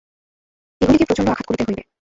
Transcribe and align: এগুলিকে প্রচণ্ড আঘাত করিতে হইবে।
এগুলিকে 0.81 1.05
প্রচণ্ড 1.05 1.27
আঘাত 1.29 1.45
করিতে 1.47 1.63
হইবে। 1.63 1.83